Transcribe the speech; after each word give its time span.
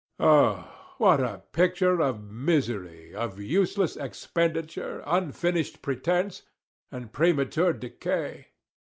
Oh, 0.19 0.95
what 0.97 1.19
a 1.19 1.43
picture 1.51 2.01
of 2.01 2.23
misery, 2.23 3.13
of 3.13 3.39
useless 3.39 3.95
expenditure, 3.95 5.03
unfinished 5.05 5.83
pretence, 5.83 6.41
and 6.91 7.13
premature 7.13 7.71
decay! 7.73 8.47